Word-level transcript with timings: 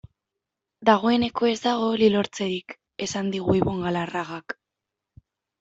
Dagoeneko 0.89 1.49
ez 1.49 1.57
dago 1.65 1.91
hori 1.97 2.09
lortzerik, 2.15 2.75
esan 3.09 3.31
digu 3.37 3.59
Ibon 3.61 3.85
Galarragak. 3.89 4.61